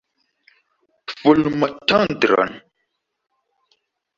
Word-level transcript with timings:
Fulmotondron! 1.19 2.49